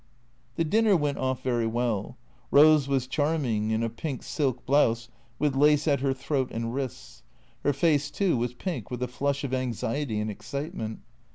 The 0.55 0.63
dinner 0.63 0.97
went 0.97 1.19
off 1.19 1.43
very 1.43 1.67
well. 1.67 2.17
Rose 2.49 2.87
was 2.87 3.05
charming 3.05 3.69
in 3.69 3.83
a 3.83 3.87
pink 3.89 4.23
silk 4.23 4.65
blouse 4.65 5.09
with 5.37 5.55
lace 5.55 5.87
at 5.87 5.99
her 5.99 6.11
throat 6.11 6.49
and 6.51 6.73
wrists. 6.73 7.21
Her 7.63 7.71
face 7.71 8.09
too 8.09 8.35
was 8.35 8.55
pink 8.55 8.89
with 8.89 9.03
a 9.03 9.07
flush 9.07 9.43
of 9.43 9.53
anxiety 9.53 10.19
and 10.19 10.31
excitement. 10.31 11.01